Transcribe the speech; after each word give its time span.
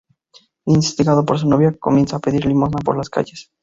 Instigado 0.65 1.23
por 1.25 1.37
su 1.37 1.47
novia, 1.47 1.77
comienza 1.79 2.15
a 2.15 2.19
pedir 2.21 2.47
limosna 2.47 2.79
por 2.83 2.97
las 2.97 3.11
calles. 3.11 3.51